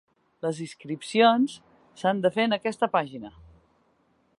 Les 0.45 0.61
inscripcions 0.65 1.59
s’han 2.03 2.25
de 2.25 2.33
fer 2.39 2.49
en 2.51 2.59
aquesta 2.61 2.91
pàgina. 2.97 3.33